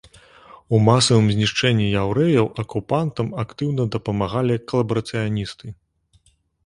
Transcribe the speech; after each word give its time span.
У 0.75 0.77
масавым 0.85 1.27
знішчэнні 1.33 1.85
яўрэяў 2.03 2.47
акупантам 2.63 3.27
актыўна 3.43 3.87
дапамагалі 3.97 4.59
калабарацыяністы. 4.73 5.65